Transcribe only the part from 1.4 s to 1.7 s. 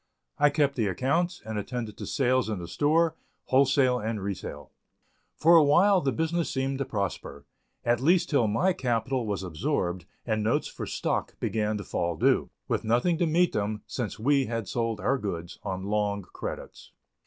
and